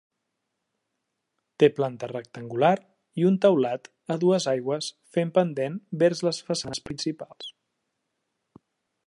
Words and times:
Té 1.63 1.67
planta 1.79 2.09
rectangular 2.11 2.71
i 3.23 3.27
un 3.33 3.37
teulat 3.45 3.87
a 4.15 4.19
dues 4.25 4.49
aigües 4.55 4.89
fent 5.19 5.33
pendent 5.37 5.77
vers 6.07 6.25
les 6.31 6.43
façanes 6.49 6.83
principals. 6.91 7.55